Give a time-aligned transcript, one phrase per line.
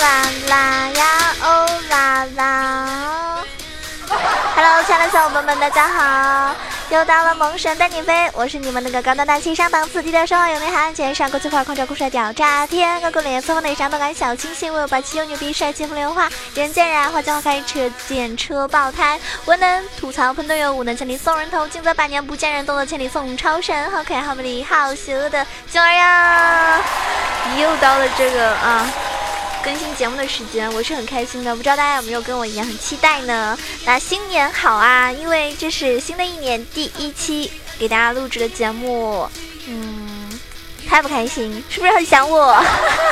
[0.00, 3.44] 啦啦呀哦啦啦
[4.56, 6.54] ！Hello，亲爱的小伙伴们，大家好！
[6.88, 26.80] 又到了萌神带你飞，我是你们那个高端大气上档次、低调奢华有内涵、前上国际化、狂拽酷帅屌炸天、高贵脸色风内伤动感小清新、我有霸气又牛逼、帅气风流话、人见人爱、花见花开、车见车爆胎、文能吐槽喷队友、武能千里送人头、近在百年不见人、动作千里送超神、好可爱、好美丽、好邪恶的囧儿呀！
[27.58, 28.86] 又到了这个啊。
[29.62, 31.54] 更新节目的时间，我是很开心的。
[31.54, 33.58] 不知道大家有没有跟我一样很期待呢？
[33.84, 35.12] 那新年好啊！
[35.12, 39.28] 因为这是新的一年第一期给大家录制的节目，
[39.66, 40.40] 嗯，
[40.88, 41.62] 开不开心？
[41.68, 42.56] 是不是很想我？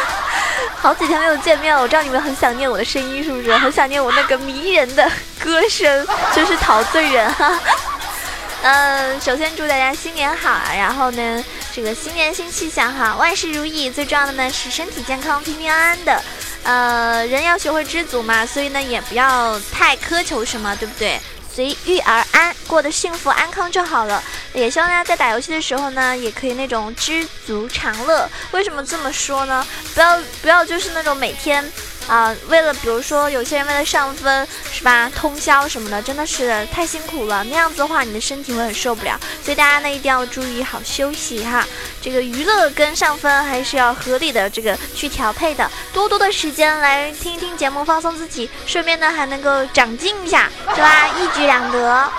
[0.81, 3.55] 好几天没有见面了，我知道你们很想念我的声音，是不是？
[3.57, 7.61] 很想念我那个迷人的歌声，真是陶醉人哈。
[8.63, 13.91] 嗯，首先祝大家新年好，然后呢，这个新年新气象哈，万事如意。
[13.91, 16.21] 最重要的呢是身体健康、平平安安的。
[16.65, 21.19] 呃，人要学会知足嘛，所以呢也不要太苛求什么，对不对？
[21.53, 24.23] 随遇而安，过得幸福安康就好了。
[24.53, 28.29] 也希望大家在打游戏的时候呢，也可以那种知足常乐。
[28.53, 29.67] 为什么这么说呢？
[29.93, 31.65] 不要不要就是那种每天。
[32.09, 37.45] 啊，为了比如说有些人为了上分是吧，通宵什么的，真的是太辛苦了。
[37.45, 39.21] 那样子的话，你的身体会很受不了。
[39.45, 41.67] 所以大家呢一定要注意好休息哈。
[42.01, 45.71] 这个娱乐跟上分还是要合理的这个去调配的。
[45.93, 51.09] 多多的时间来听一听节目，放松自己，顺便呢还能够长进一下，是吧？
[51.09, 52.11] 一举两得。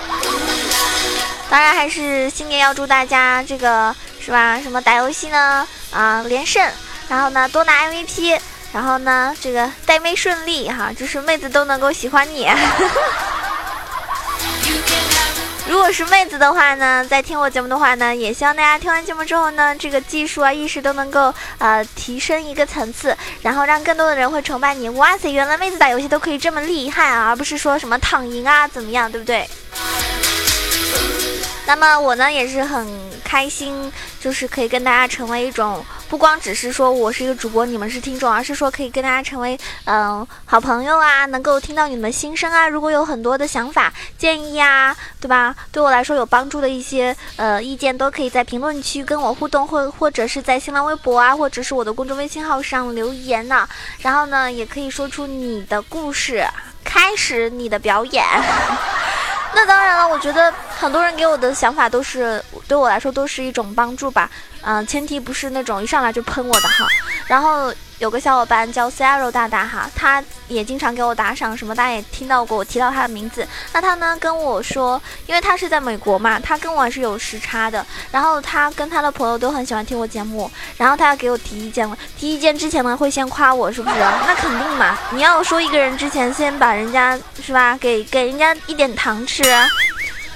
[1.50, 3.92] 当然还是新年要祝大家这个
[4.24, 4.60] 是吧？
[4.62, 5.66] 什么打游戏呢？
[5.90, 6.64] 啊，连胜，
[7.08, 8.38] 然后呢多拿 MVP。
[8.72, 12.48] 然后呢，这个带妹顺利哈，就是妹子都能够喜欢你。
[15.68, 24.88] 如果是妹子的话呢，在听我节目的话呢，也希望大家听完节目之后呢，这个技术啊、意识都能够呃提升一个层次，然后让更多的人会崇拜你。
[24.90, 29.48] 哇塞，原来妹子打游戏都可以这么厉害啊，而不是说什么躺赢啊怎么样，对不对？
[31.66, 32.84] 那么我呢也是很
[33.22, 35.84] 开心，就是可以跟大家成为一种。
[36.10, 42.68] 不光只是说我是一个主播，你们是听众，而是说可以跟大家成为嗯好朋友啊，能够听到你们的心声啊。
[42.68, 45.54] 如果有很多的想法、建议啊，对吧？
[45.70, 53.68] 对我来说有帮助的一些呃意见，都可以在评论区跟我互动，或或者是在新浪微博啊，或者是我的公众微信号上留言呢。
[54.00, 56.44] 然后呢，也可以说出你的故事，
[56.82, 58.24] 开始你的表演。
[59.54, 64.28] 那当然了，我觉得很多人给我的想法都是对我来说都是一种帮助吧。
[64.62, 66.86] 嗯，前提不是那种一上来就喷我的哈。
[67.26, 73.46] 然后有个小伙伴叫 c a r o 大大哈，他也经常给我打赏什么，大家也听到过我提到他的名字。
[73.72, 77.86] 那他呢跟我说，因为他是在美国嘛，他跟我是有时差的。
[78.10, 81.96] 然后他跟他的朋友都很喜欢听我节目，然后他要给我提意见了。
[82.18, 83.96] 提意见之前呢，会先夸我，是不是？
[83.98, 89.44] 那肯定嘛，你要说一个人之前，先把人家是吧，给给人家一点糖吃，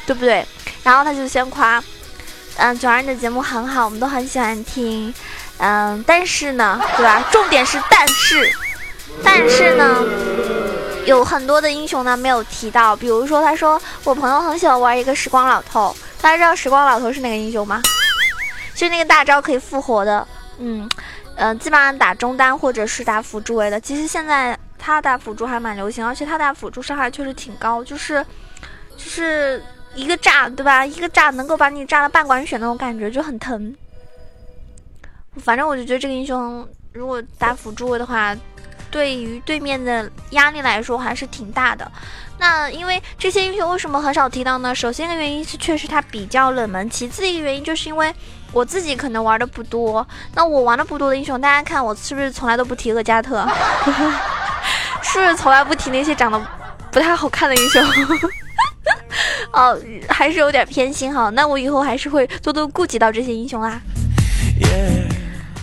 [0.06, 0.46] 对不对？
[0.84, 1.82] 然后他就先夸。
[2.56, 5.12] 嗯，九儿你的节目很好，我们都很喜欢听。
[5.58, 7.22] 嗯，但是呢，对吧？
[7.32, 8.52] 重点是但是，
[9.22, 10.04] 但是呢，
[11.04, 12.94] 有很多的英雄呢没有提到。
[12.94, 17.82] 比如说，他说我朋友很喜欢玩一个时光老头，大家知道时光老头是哪个英雄吗？
[18.74, 20.26] 就那个大招可以复活的。
[20.58, 20.88] 嗯，
[21.36, 23.80] 呃，基本上打中单或者是打辅助位的。
[23.80, 28.24] 其实现在他打辅助还蛮流行，而且他打辅助伤害确实挺高，就是，
[28.96, 29.62] 就是。
[29.94, 30.84] 一个炸，对吧？
[30.84, 33.74] 一个炸能够把你炸了半管血那种感觉就很疼。
[35.38, 38.36] 反正我就觉得这个英雄如果打辅助的话，
[38.90, 41.90] 对于对面的压力来说还是挺大的。
[42.38, 44.74] 那因为这些英雄为什么很少提到呢？
[44.74, 48.12] 首先的原因是确实他比较冷门，其次一个原因就是因为
[48.52, 50.06] 我自己可能玩的不多。
[50.34, 53.46] 那我玩的不多的英雄，大家看我是不是从来都不提厄加特？
[55.02, 56.40] 是不是从来不提那些长得
[56.90, 57.82] 不太好看的英雄？
[59.52, 59.78] 哦，
[60.08, 61.30] 还是有点偏心哈。
[61.30, 63.80] 那我以后还是会多多顾及到这些英雄啦。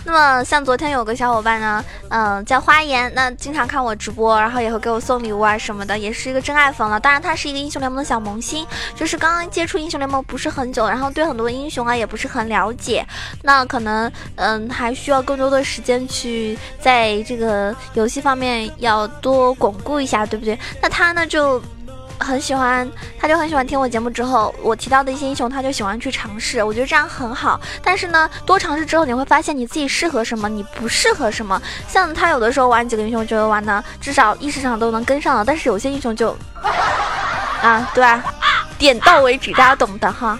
[0.04, 6.98] 那么像昨天有个小伙伴呢，嗯，叫花颜，那经常看我直播，然后也会给我送礼物啊什么的，也是一个真爱粉了。
[6.98, 8.66] 当然，他是一个英雄联盟的小萌新，
[8.96, 13.06] 就是刚刚接触英雄联盟不是很久，然后对很多英雄啊也不是很了解，
[13.42, 20.58] 那可能嗯还需要更多的时间去在这个游戏方面要多巩固一下，对不对？
[20.82, 21.62] 那他呢就。
[22.22, 22.88] 很喜欢，
[23.18, 24.08] 他就很喜欢听我节目。
[24.08, 26.62] 之后我提到的一些英雄，他就喜欢去尝试。
[26.62, 27.60] 我觉得这样很好。
[27.82, 31.60] 但是呢，多尝试之后，你会发现你自己适合什么，你不适合什么。
[31.88, 35.44] 像他有的时候玩几个英雄，觉得玩的至少意识上都能跟上了。
[35.44, 36.36] 但是有些英雄就，
[37.62, 38.22] 啊，对吧？
[38.78, 40.38] 点到为止，大家懂的哈。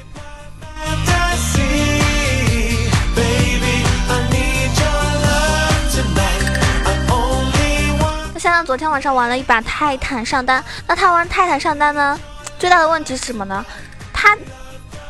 [8.50, 10.62] 呢，昨天晚上玩了一把泰坦上单。
[10.86, 12.18] 那他玩泰坦上单呢，
[12.58, 13.64] 最大的问题是什么呢？
[14.12, 14.36] 他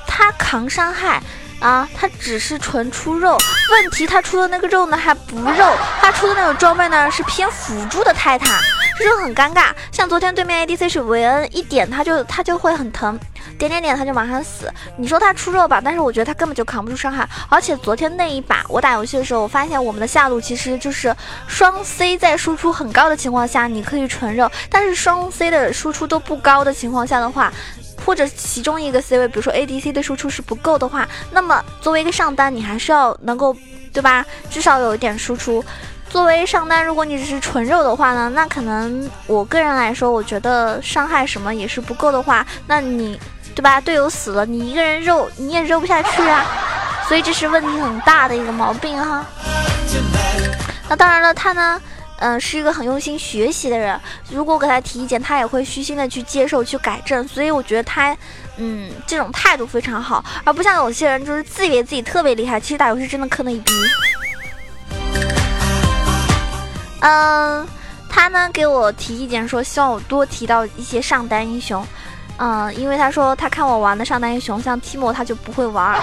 [0.06, 1.23] 他扛伤害
[1.61, 3.38] 啊，他只是纯出肉。
[3.70, 8.61] 问题他出的那个肉呢还不肉，他出的那种装备呢是偏辅助的泰坦，
[8.99, 9.73] 这就很尴尬。
[9.90, 13.19] 像昨天对面 ADC 是维恩，一点他就他就会很疼。
[13.62, 17.28] 点点点他就马上死，你说他出肉吧，但是我觉得他根本就扛不住伤害。
[17.48, 21.14] 而且昨天那一把我打游戏的时候，我发现我们的下路其实就是
[21.46, 27.52] 双 C 在输出很高的情况下，你可以纯肉；但是双 C 的输出都不高的情况下的话，
[28.04, 33.56] 或者其中一个 C 位，比如说 ADC 的输出是不够的话，那么作为一个上单，你还是要能够，
[33.92, 34.26] 对吧？
[34.50, 35.64] 至少有一点输出。
[36.08, 43.20] 作为上单，如果你只是纯肉的话呢，那可能我个人来说，我觉得伤害什么也是不够的话，那你。
[43.54, 43.81] 对吧？
[43.81, 46.44] 队友死了，你一个人肉你也肉不下去啊，
[47.06, 49.25] 所以这是问题很大的一个毛病哈。
[50.88, 51.81] 那当然了，他呢，
[52.19, 53.99] 嗯，是一个很用心学习的人。
[54.31, 57.26] 如果我给他提意见，他也会虚心的去接受、去改正。
[57.26, 58.16] 所以我觉得他，
[58.56, 63.72] 嗯，这种态度非常好，而不像有些人就是自以为自己特别厉害，其实打游戏真的坑的一逼。
[67.00, 67.66] 嗯，
[68.08, 71.84] 他呢给我提意见说，希望我多提到一些上单英雄。
[72.38, 76.00] 嗯，因为他说他看我玩的上单英雄，像提莫他就不会玩。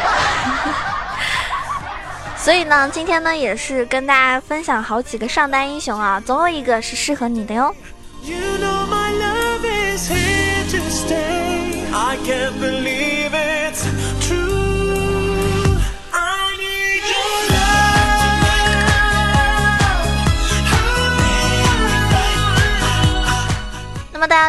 [2.37, 7.75] 所以呢，今天呢也是跟大家分享好几个上单英雄啊，总有一个是适合你的哟。
[8.23, 13.08] you know my love is here to stay，i can't believe。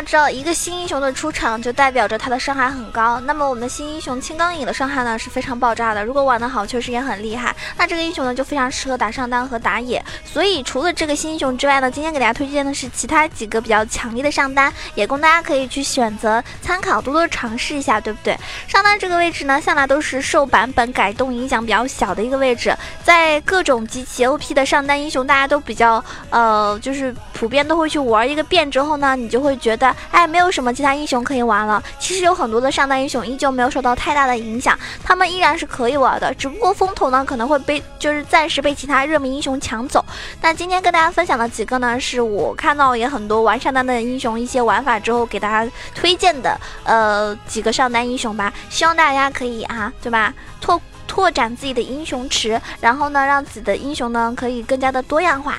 [0.05, 3.21] 知道，一个新英雄的出场就代表着他的伤害很高。
[3.21, 7.55] 那么我们的新英雄青钢影的伤害呢是非常爆炸的，如果玩得好，确实也很厉害。
[7.77, 10.05] 那这个英雄呢就非常适合打上单和打野。
[10.25, 18.37] 所以除了这个新英雄之外呢，今天给大家推荐的是其他几个比较强力的上单，也供大家可以去选择参考，多多尝试一下，对不对？
[18.67, 22.75] 上单这个位置呢，向来都是受版本改动影响比较小的一个位置，
[23.05, 29.57] 在各种极其 OP 的上单英雄，大家都比较呃，就是普遍都会去玩一个遍之后呢，你就会。
[29.61, 31.83] 觉得哎，没有什么其他英雄可以玩了。
[31.99, 36.33] 其实有很多的上单英雄依旧没有受到太大的影响，他们依然是可以玩的。
[36.35, 40.05] 只不过风头呢可能会被就是暂时被其他热门英雄抢走。
[40.41, 48.53] 那今天跟大家分享的几个呢，是我看到也很多玩上单的英雄一些玩法之后给大家推荐的呃几个上单英雄吧。
[48.69, 50.33] 希望大家可以啊，对吧？
[50.61, 55.57] 拓拓展自己的英雄池，然后呢让自己的英雄呢可以更加的多样化。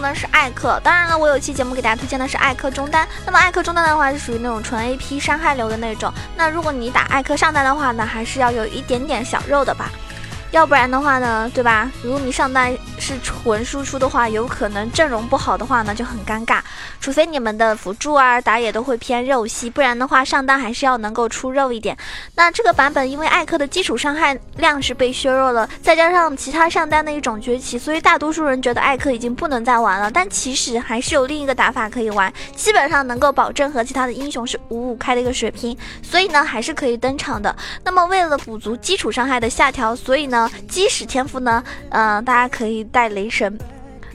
[0.00, 0.80] 那是艾克。
[0.82, 3.06] 当然了，我有期节目给大家推荐的是艾克中单。
[3.24, 6.12] 那么艾克中单的话是属于那种纯 AP 伤害流的那种。
[6.36, 9.90] 那如果你打艾克上单的话呢，还是要有一点点小肉的吧。
[10.50, 11.88] 要不然的话呢，对吧？
[12.02, 16.58] 如果你上单是纯输出的话，有可能阵容不好的话呢，就很尴尬。
[17.00, 21.96] 除非你们的辅助啊打野都会偏肉系，不然的话上单还是要能够出肉一点。
[22.34, 30.10] 那这个版本因为艾克的基础伤害量是被削弱了，再加上其他上单的一种崛起，所以大多数人觉得艾克已经不能再玩了。
[30.10, 37.54] 但其实还是有另一个打法可以玩，基本上能够保证和其他的英雄是五五开的一个水平，所以呢还是可以登场的。
[37.84, 40.39] 那么为了补足基础伤害的下调，所以呢。
[40.68, 41.62] 基石天赋呢？
[41.90, 43.58] 嗯，大家可以带雷神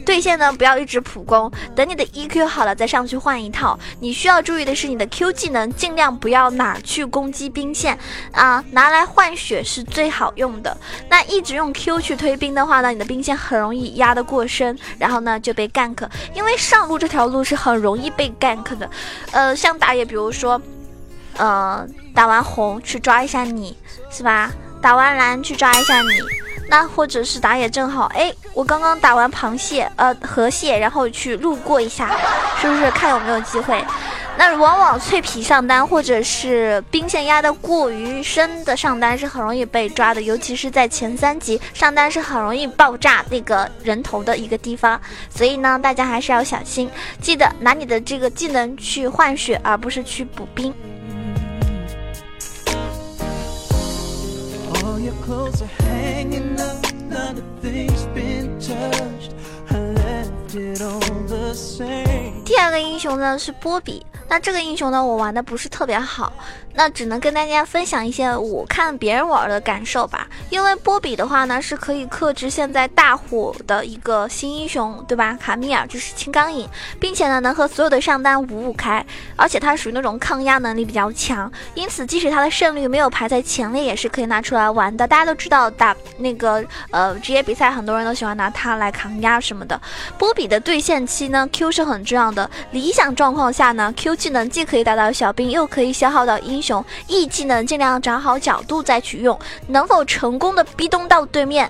[0.05, 3.77] 对线呢，不要一直普攻，等你的 EQ 好了再上去换一套。
[3.99, 7.97] 你需要注意的是，你的 Q 技能尽量不要哪去攻击兵线
[8.31, 10.77] 啊，拿来换血是最好用的。
[11.09, 16.07] 那一直用 Q 去推兵的话呢，你的兵线很容易压得过深，然后呢就被 gank。
[16.35, 18.87] 因为上路这条路是很容易被 gank 的。
[19.31, 20.61] 呃，像打野，比如说，
[21.37, 23.75] 呃，打完红去抓一下你，
[24.11, 24.51] 是吧？
[24.85, 26.09] 打完蓝去抓一下你，
[26.69, 32.15] 那或者是打野正好，哎，我刚刚打完螃蟹，呃，河蟹，然后去路过一下，
[32.61, 33.83] 是不是看有没有机会？
[34.37, 45.01] 那往往脆皮上单或者是兵线压得过于深的上单是很容易被抓的，尤其是在前三级上单是很容易爆炸那个人头的一个地方，
[45.35, 46.87] 所以呢，大家还是要小心，
[47.19, 50.71] 记得拿你的这个技能去换血，而不是去补兵。
[62.45, 66.31] 第二个英雄呢是波比，那这个英雄呢我玩的不是特别好，
[66.75, 70.27] 那只能跟大家分享一些我看别人玩的感受吧。
[70.49, 75.37] 因为波比的话呢，是可以克制现在大火的一个新英雄，对吧？
[75.41, 76.67] 卡米尔就是青钢影，
[76.99, 79.05] 并且呢，能和所有的上单五五开，
[79.35, 85.07] 而且它属于那种抗压能力比较强，因此即使它的胜率没有排在前列，也是可以拿出来玩的。
[85.07, 89.79] 大家都知道打那个呃职业比赛，很多人都喜欢拿它来抗压什么的。
[90.17, 92.49] 波比的对线期呢，Q 是很重要的。
[92.71, 96.83] 理想状况下呢，Q 技能既可以打到小兵，又可以消耗到英雄。
[97.07, 101.69] E 技能尽量找好角度再去用，能否成功的逼动到对面，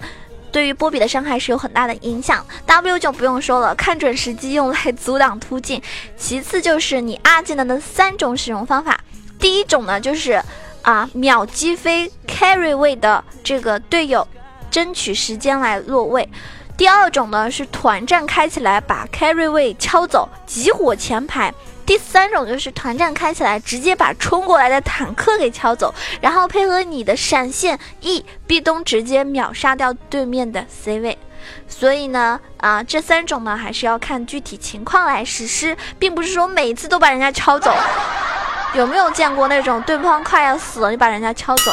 [0.51, 2.45] 对于波比的伤害是有很大的影响。
[2.65, 5.81] W 就不用说了，看准时机用来阻挡突进。
[6.17, 8.99] 其次就是你二技能的三种使用方法，
[9.37, 10.41] 第一种呢就是
[10.81, 14.25] 啊秒击飞 carry 位的这个队友，
[14.71, 16.29] 争取时间来落位。
[16.77, 21.53] 第二种呢是团战开起来把 carry 位敲走，集火前排。
[21.85, 31.17] 第三种就是团战开起来，直接把冲过来的坦克给敲走，然后配合你的闪现 E 壁咚，直接秒杀掉对面的 C 位。
[31.67, 37.71] 所以呢，啊，这三种呢还是要看具体情况来实施，并不是说每次都把人家敲走。
[38.73, 41.71] 有没有见过那种对方快要死了，你把人家敲走，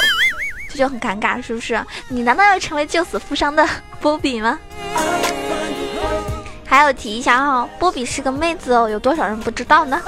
[0.69, 1.83] 这就很尴尬，是不是？
[2.09, 3.67] 你难道要成为救死扶伤的
[3.99, 4.59] 波比吗？
[6.73, 10.01] 还有提一下哈，波比是个妹子哦，有多少人不知道呢？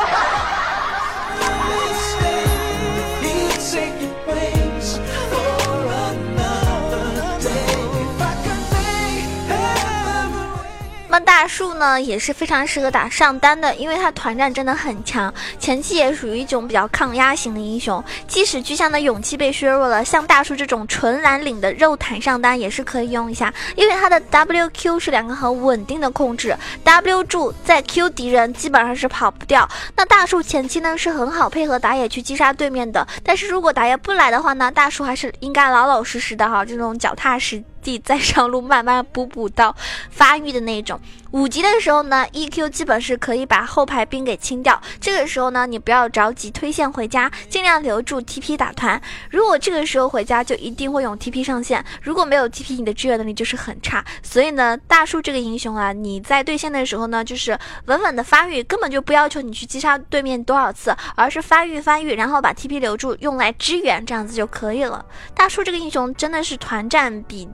[11.14, 18.02] 那大树呢也是非常适合打上单的，因为他团战真的很强，前期也属于一种比较抗压型的英雄。
[18.26, 26.52] 即使巨象的勇气被削弱了，像大树这种纯蓝领的肉坦上单也是可以用一下，因为他的 W Q 是两个很稳定的控制
[26.82, 29.68] ，W 柱在 Q 敌人基本上是跑不掉。
[29.94, 37.62] 那大树前期呢是很好配合打野去击杀对面的，但是如果打野不来的话呢，大树还是应该老老实实的哈，这种脚踏实。
[37.84, 39.76] 地再上路，慢慢补补到
[40.10, 40.98] 发育的那种。
[41.32, 44.80] 五级的时候呢，EQ 基本是可以把后排兵给清掉。
[45.00, 49.00] 这个时候呢，你不要着急推线回家，尽量留住 TP 打团。
[49.30, 51.84] 如果这个时候回家，就一定会用 TP 上线。
[52.00, 54.04] 如果没有 TP，你的支援能力就是很差。
[54.22, 65.04] 所以呢，大树这个英雄啊，你在对线的时候呢，就是稳稳的发育，根本就不要求你去击杀对面多少次，而是发育发育，然后把 TP 留住，用来支援，这样子就可以了。
[65.34, 67.48] 大树这个英雄真的是团战比。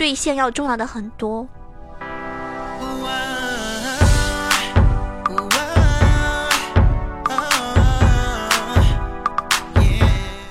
[0.00, 1.46] 兑现要重要的很多。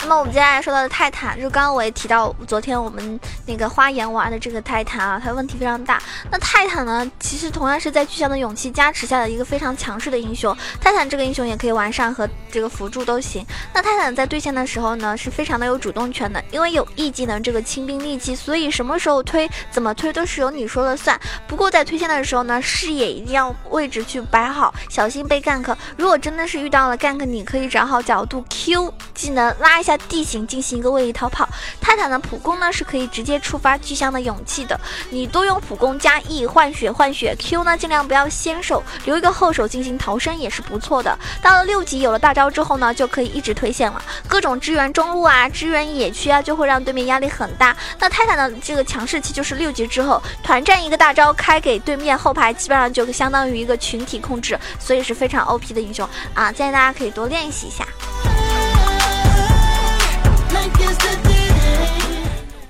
[0.10, 6.02] 那我们接下来说到的泰坦，就刚刚我也提到，昨天我们那个花岩玩的这个泰坦啊，它问题非常大。
[6.32, 10.58] 那泰坦呢，其实同样是在巨象的勇气加持下的一个非常强势的英雄。
[10.82, 13.46] 泰坦这个英雄也可以完善和这个辅助都行。
[13.72, 21.20] 那泰坦在对线的时候呢，是非常的有主动权的，因为有 E 技能这个轻兵利器，所以什么时候推、怎么推都是由你说了算。
[21.48, 25.76] 不过在推线的时候呢，视野一定要位置去摆好，小心被 gank。
[25.98, 29.99] 如果真的是遇到了 gank，你可以找好角度，Q 技能拉一下。
[30.08, 31.48] 地形进行一个位移逃跑，
[31.82, 34.80] 泰坦的普攻呢是可以直接触发巨象的勇气的。
[35.10, 41.18] 你多用普攻加 E 换血换血，Q 呢尽量不要先手，留一个后手进行逃生也是不错的。
[41.42, 47.76] 到了六级有了大招之后呢，就可以一直推线了，各种支援中路啊，支援野区啊，就会让对面压力很大。
[48.00, 57.86] 那泰坦的这个强势期就是六级之后团战一个大招开给对面后排，基本上就相当于一个群体控制，所以是非常 OP 的英雄啊，建议大家可以多练习一下。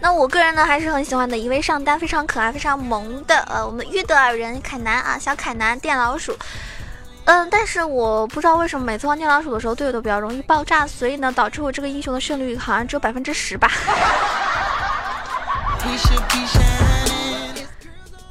[0.02, 6.38] 那我个人呢，还是很喜欢的一位上单非常可爱、非常萌的，呃，我们约德尔人凯南啊，小凯南电老鼠。
[7.26, 13.70] 嗯，但是我不知道为什么每次换电老鼠的时候，队友都比较容易爆炸，所以呢，导致我这个英雄的胜率好像只有百分之十吧。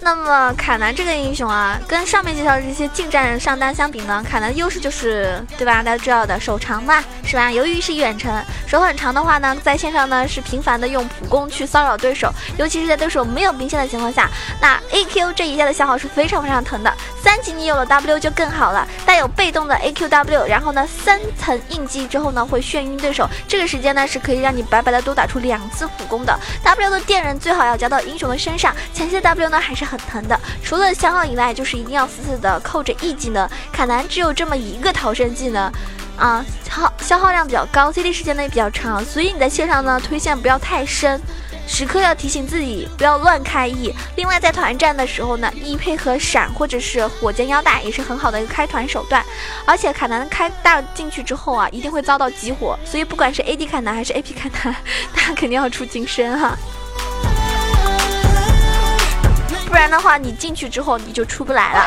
[0.09, 5.83] 那么凯南这个英雄啊，跟上面介绍的这些近战上单相比呢，凯南的优势就是，对吧？
[5.83, 7.53] 大家知道的，手长嘛，是吧？
[7.53, 14.31] 由于是远程，手很长的话呢，在线上呢是频繁的用普攻去骚扰对手，尤其是在对手没有兵线的情况下，
[14.63, 16.91] 那 A Q 这一下的消耗是非常非常疼的。
[17.23, 26.35] 三级你有了 W 就更好了，带有被动的 A Q W，然后呢三层印记之后呢会眩晕对手，这个时间呢是可以让你白白的多打出两次普攻的。
[26.65, 29.89] W 的电人最好要加到英雄的身上，前期的 W 呢还是。
[29.89, 33.49] 很疼的，除了消耗以外，就是一定要死死的扣着 E 技能。
[33.73, 35.73] 卡南只有这么一个逃生技能，
[36.17, 41.21] 啊，耗消耗量比较高，CD 时间呢也比较长，所以你在线上呢推线不要太深，
[41.67, 43.95] 时刻要提醒自己不要乱开 E。
[44.17, 49.25] 另外，在团战的时候呢，E 配合闪或者是火箭腰带也是很好的一个开团手段。
[49.65, 54.77] 而且卡南开大进去之后啊，一定会遭到集火，所以不管是 AD 卡南还是 AP 卡南，
[55.15, 56.57] 他肯定要出金身哈。
[59.69, 61.85] 不然的话，你进去之后你就出不来了。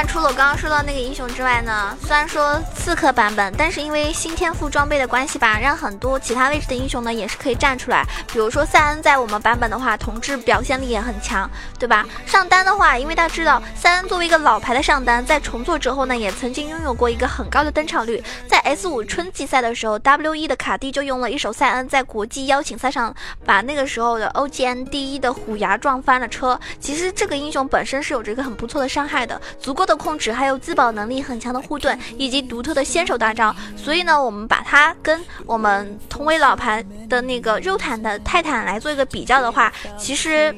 [0.00, 1.98] 那除了我刚刚说到那个英雄之外呢？
[2.06, 8.04] 虽然说刺客版本，但是因为新天赋装备的关系吧，让很多其他位置的英雄呢也是可以站出来。
[8.32, 11.50] 比如说塞恩在我们版本的话，统治表现力也很强，
[11.80, 12.06] 对吧？
[12.26, 18.22] 上单的话，因为大家知道塞恩作为一个老牌的上单，在重做之后呢，也曾经拥有过一个很高的登场率。
[18.46, 23.12] 在 S 五春季赛的时候，W E 的卡蒂就用了一手塞恩，在国际邀请赛上
[23.44, 26.56] 把那个时候的 O G N 第一的虎牙撞翻了车。
[26.78, 29.87] 其实这个英雄本身是有着一个很不错的伤害的，足够。
[29.88, 40.54] 的控制，还有自保能力很强的护盾，以及独特的先手大招，所以呢，我们把它跟我们同为老牌的那个肉坦的泰坦来做一个比较的话，其实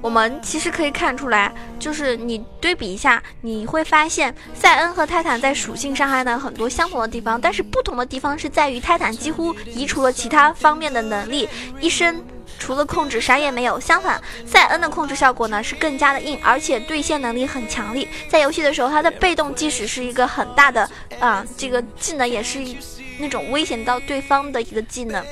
[0.00, 11.48] 我们其实可以看出来，就是你对比一下，你会发现塞恩和泰坦在属性伤害呢很多相同的地方，但是不同的地方是在于泰坦几乎移除了其他方面的能力，
[11.80, 12.22] 一身。
[12.58, 18.08] 除了控制啥也没有，相反，塞恩的控制效果呢是更加的硬，而且对线能力很强力。
[18.28, 20.88] 在游戏的时候，他的被动即使是一个很大的
[21.20, 22.60] 啊，这个技能也是
[23.18, 25.24] 那种危险到对方的一个技能。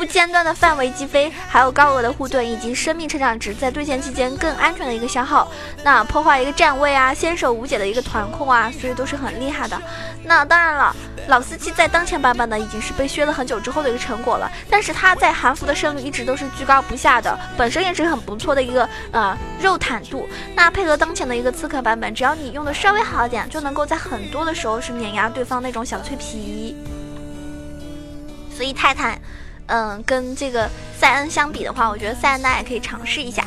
[0.00, 5.46] 不间断的范围击飞，还有高额的护盾以及生命成长值，在对线期间更安全的一个消耗。
[5.84, 9.78] 那破坏一个站位啊，先手无解的一个团控啊，所以都是很厉害的。
[10.24, 10.96] 那当然了，
[11.28, 14.50] 老司机在当前版本呢，已经是被削了很久之后的一个成果了。
[14.70, 20.26] 但是他在韩服的胜率一直都是居高不下的，本身也是很不错的一个呃肉坦度。
[20.54, 26.74] 那配合当前的一个刺客版本，只要你用的稍微好一点，就能够在很多的时候是碾压对方那种小脆皮。
[28.56, 29.19] 所以泰坦。
[29.70, 33.46] 嗯，跟这个塞恩相比的话，我觉得塞恩大家也可以尝试一下。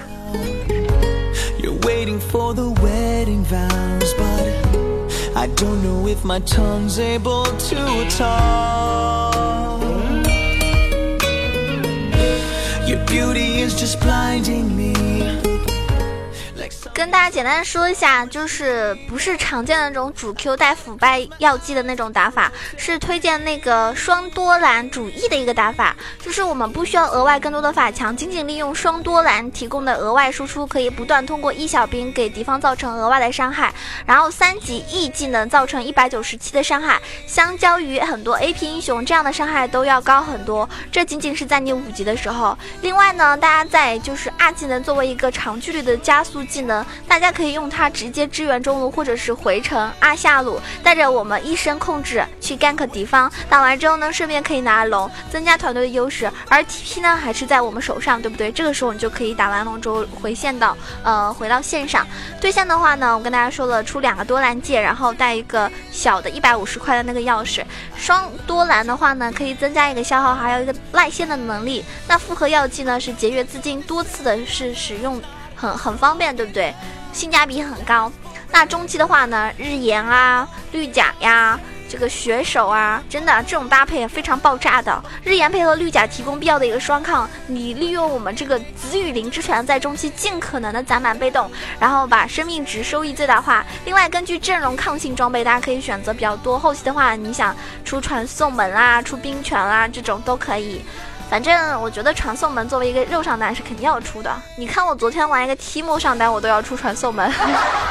[16.93, 25.95] 跟大家简单说一下，就是不是常见的那种主 Q 带腐败药剂的那种打法，是推荐那个双多兰主 E 的一个打法。
[26.23, 33.73] 就是我们不需要额外更多的法强，仅仅利用双多兰提供的额外输出，可以不断通过 E 小兵给敌方造成额外的伤害。
[34.05, 40.69] 然后三级 E 技能造成一百九十七的伤害，相较于很多 AP 英雄这样的伤害都要高很多。
[40.91, 42.55] 这仅仅是在你五级的时候。
[42.81, 46.82] 另外呢，大家在就是二技能作为一个长距离的加速技能。
[47.07, 53.31] 大家可以用它直接支援中路，或者是回城阿下路，带着我们一身控制去 gank 敌方。
[53.49, 56.31] 打完之后呢，顺便可以拿龙，增加团队的优势。
[56.49, 58.51] 而 TP 呢，还是在我们手上，对不对？
[58.51, 62.05] 这个时候你就可以打完龙之后回线到，呃，回到线上。
[62.39, 67.63] 对线的话呢，我跟大家说了，出两个多兰戒，然后带一个小的一百五十块的那个钥匙。
[67.95, 71.83] 双多兰的话呢，可以增加一个消耗，还有一个赖线的能力。
[72.07, 75.21] 那复合药剂呢，是节约资金，多次的是使用。
[75.63, 76.73] 很很方便，对不对？
[77.13, 78.11] 性价比很高。
[78.51, 81.57] 那中期的话呢，日炎啊、绿甲呀、
[81.89, 85.01] 这个血手啊，真的这种搭配非常爆炸的。
[85.23, 91.49] 日炎配合绿甲提供必要的一个双抗，你利用我们这个紫雨灵之拳在中期尽可能的攒满被动，
[91.79, 93.65] 然后把生命值收益最大化。
[93.85, 96.59] 另外，根据阵容抗性装备，大家可以选择比较多。
[96.59, 100.83] 后期的话，你想出传送门啊、出冰拳啊，这种都可以。
[101.29, 104.31] 反正我觉得传送门作为一个肉上单是肯定要出的。
[104.55, 107.31] 你看我昨天玩一个提莫上单，我都要出传送门，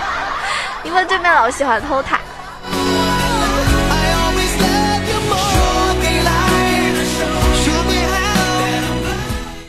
[0.84, 2.20] 因为对面老喜欢偷塔。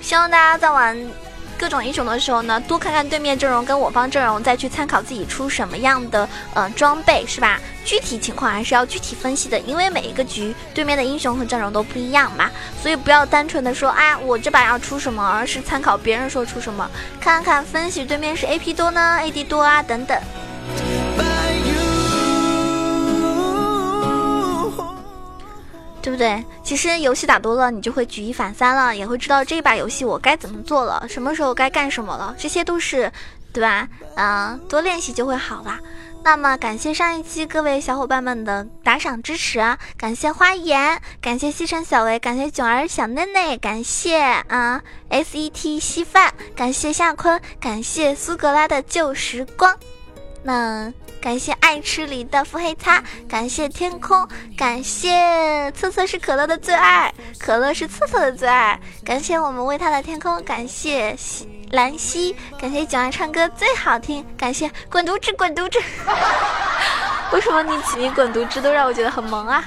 [0.02, 0.96] 希望大家在玩。
[1.64, 7.58] 各种英雄的时候呢，多看看对面阵容跟我方阵容，再去参考自己出什么样的呃装备，是吧？
[7.86, 16.86] 具体情况还是要具体分析的，因为每一个局对面的英雄和阵容都不一样嘛，所以不要单纯的说，啊，我这把要出什么，而是参考别人说出什么，
[17.22, 20.20] 看看分析对面是 AP 多呢，AD 多啊等等。
[26.04, 26.44] 对不对？
[26.64, 33.10] 其实游戏打多了，你就会举一反三了，也会知道这把游戏我该怎么做了，什么时候该干什么了，这些都是，
[33.54, 33.88] 对吧？
[34.16, 35.80] 嗯，多练习就会好啦。
[36.26, 39.78] 那么感谢上一期各位小伙伴们的打赏支持啊！
[39.98, 49.78] 感谢花颜，感谢西城小维，感谢囧儿小内内，感谢啊 S E T 稀饭，感谢夏坤，感谢苏格拉的旧时光。
[50.44, 54.28] 那感谢爱吃梨的腹黑擦，感谢天空，
[54.58, 61.16] 感谢测测是可乐的最爱，可乐是测测的最爱，感谢我们为他的天空，感谢。
[61.72, 65.80] 兰溪，感谢九儿唱歌最好听，感谢滚犊子滚犊子。
[67.34, 69.64] 为什么你起名滚犊子都让我觉得很萌啊？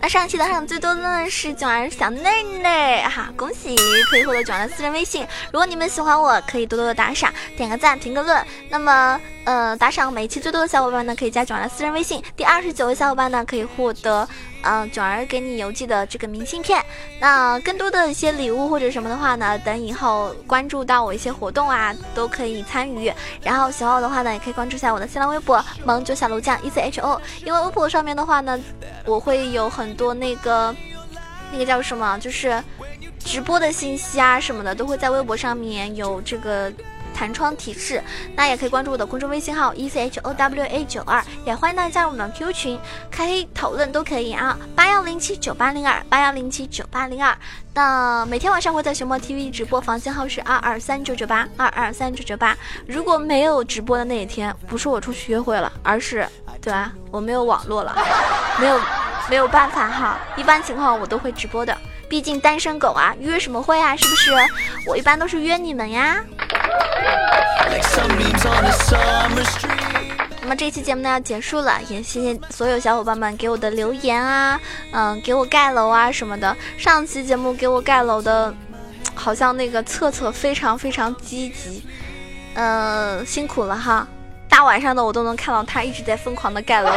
[0.00, 3.74] 那上期打赏最多的呢是九儿小内内哈，恭喜
[4.10, 5.26] 可以获得九儿的私人微信。
[5.52, 8.44] 如果你们喜欢我，可以多多的打赏，点个赞，评个论。
[8.68, 9.20] 那么。
[9.46, 12.20] 呃，打赏每期最多的小伙伴呢，可以加囧儿的私人微信。
[12.36, 14.28] 第二十九位小伙伴呢，可以获得
[14.62, 16.84] 嗯囧儿给你邮寄的这个明信片。
[17.20, 23.12] 那更多的一些礼物或者什么的话呢，等以后关注到我一些活动啊，都可以参与。
[23.40, 27.22] 然后喜欢我的话呢，也可以关注一下我的新浪微博萌九小楼酱 E C H O。
[27.44, 28.60] 因为微博上面的话呢，
[29.04, 30.74] 我会有很多那个
[31.52, 32.60] 那个叫什么，就是
[33.20, 36.72] 直播的信息啊什么的，都会在微博上面有这个。
[37.16, 38.02] 弹窗提示，
[38.36, 42.78] 那也可以关注我的公众微信号 e c h o w a 九二，也欢迎大家加入我们的 Q 群
[43.10, 47.34] 开黑讨论都可以啊，八幺零七九八零二八幺零七九八零二。
[47.72, 52.54] 那每天晚上会在熊猫 TV 直播，房间号是二二三九九八二二三九九八。
[52.86, 56.28] 如果没有直播的那一天，不是我出去约会了，而是
[56.60, 56.92] 对吧？
[57.10, 57.96] 我没有网络了，
[58.60, 58.80] 没有
[59.30, 60.18] 没有办法哈。
[60.36, 61.76] 一般情况我都会直播的，
[62.08, 63.96] 毕竟单身狗啊，约什么会啊？
[63.96, 64.30] 是不是？
[64.86, 66.22] 我一般都是约你们呀。
[70.40, 74.60] 那么这期节目呢要结束了，也谢谢所有小伙伴们给我的留言啊，
[74.92, 76.56] 嗯，给我盖楼啊什么的。
[76.78, 78.54] 上期节目给我盖楼的，
[79.14, 81.84] 好像那个策策非常非常积极，
[82.54, 84.06] 嗯，辛苦了哈。
[84.48, 86.92] 大晚上的我都能看到他一直在疯狂的盖楼，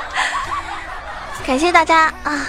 [1.46, 2.48] 感谢大家啊。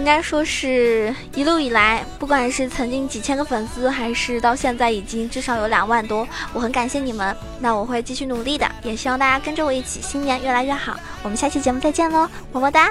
[0.00, 7.36] 应该说是一路以来，不管是曾经几千个粉丝，还是到现在已经至少有两万多，我很感谢你们。
[7.58, 10.96] 那我会继续努力的，也希望大家跟着我一起，新年越来越好。
[11.22, 12.90] 我们下期节目再见喽，么么哒。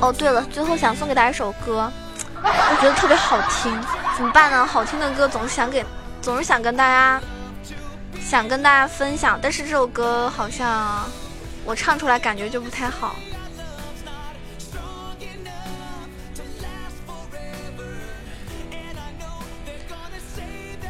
[0.00, 1.90] 哦，对了，最后想送给大家一首歌，
[2.44, 3.76] 我觉得特别好听，
[4.16, 4.64] 怎么办呢？
[4.64, 5.84] 好听的歌总是想给，
[6.22, 7.20] 总是想跟大家。
[8.28, 11.08] 想跟大家分享，但是这首歌好像
[11.64, 13.16] 我唱出来感觉就不太好。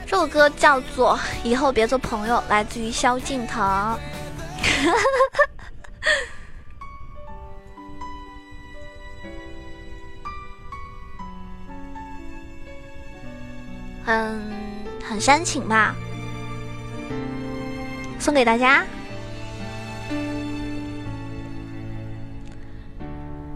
[0.05, 3.63] 这首歌叫做《以后别做朋友》，来自于萧敬腾。
[14.05, 14.43] 很
[15.09, 15.95] 很煽情吧。
[18.29, 18.85] 送给大家。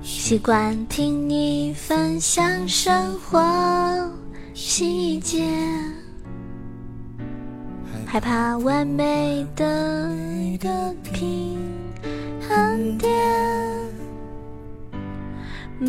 [0.01, 4.11] 习惯听你分享生活
[4.55, 5.47] 细节，
[8.07, 10.09] 害怕完美的
[10.59, 11.59] 的平
[12.49, 13.13] 衡点，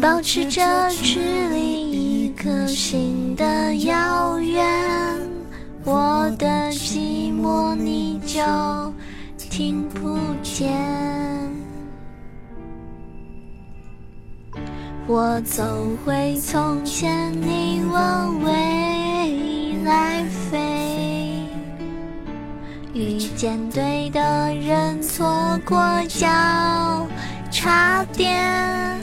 [0.01, 4.61] 保持着距离一颗心的遥远。
[5.85, 8.41] 我的寂寞你就
[9.37, 10.67] 听不见，
[15.05, 15.63] 我走
[16.03, 21.45] 回从前，你往未来飞，
[22.91, 24.19] 遇见对的
[24.55, 26.27] 人，错过交
[27.51, 28.99] 叉点，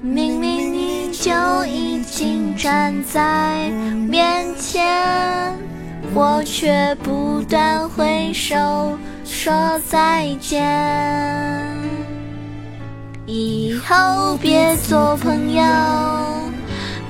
[0.00, 1.32] 明明你就
[1.66, 3.68] 已经站在。
[4.08, 5.56] 面前，
[6.14, 9.52] 我却不断挥手说
[9.88, 10.66] 再见。
[13.26, 15.62] 以后别做朋友，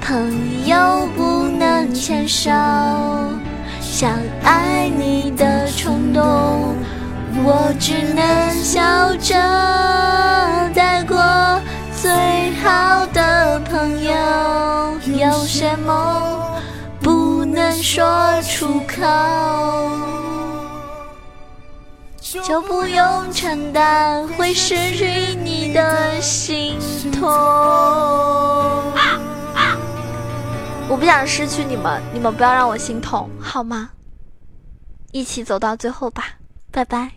[0.00, 2.50] 朋友不能牵手。
[3.80, 4.10] 想
[4.42, 6.22] 爱你的冲动，
[7.44, 9.34] 我只能笑着
[10.74, 11.16] 带过。
[12.00, 12.10] 最
[12.62, 14.12] 好的朋友，
[15.18, 16.37] 有些梦。
[17.82, 19.02] 说出口，
[22.42, 26.78] 就不用承担会失去你的心
[27.12, 27.28] 痛。
[30.90, 33.90] 我不想失去你们，你们不要让我心痛，好吗？
[35.12, 36.24] 一起走到最后吧，
[36.70, 37.12] 拜拜。